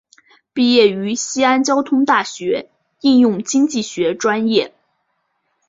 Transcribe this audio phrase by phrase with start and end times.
[0.51, 4.73] 毕业于西安交通大学应用经济学专业。